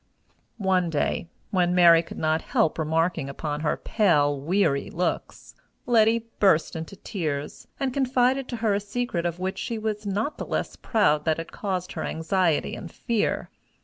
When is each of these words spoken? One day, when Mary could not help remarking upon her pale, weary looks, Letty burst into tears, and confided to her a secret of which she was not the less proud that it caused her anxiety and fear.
One 0.57 0.89
day, 0.89 1.27
when 1.51 1.75
Mary 1.75 2.01
could 2.01 2.17
not 2.17 2.41
help 2.41 2.79
remarking 2.79 3.29
upon 3.29 3.59
her 3.59 3.77
pale, 3.77 4.35
weary 4.35 4.89
looks, 4.89 5.53
Letty 5.85 6.25
burst 6.39 6.75
into 6.75 6.95
tears, 6.95 7.67
and 7.79 7.93
confided 7.93 8.47
to 8.47 8.55
her 8.65 8.73
a 8.73 8.79
secret 8.79 9.27
of 9.27 9.37
which 9.37 9.59
she 9.59 9.77
was 9.77 10.03
not 10.07 10.39
the 10.39 10.45
less 10.47 10.75
proud 10.75 11.25
that 11.25 11.37
it 11.37 11.51
caused 11.51 11.91
her 11.91 12.03
anxiety 12.03 12.75
and 12.75 12.91
fear. 12.91 13.51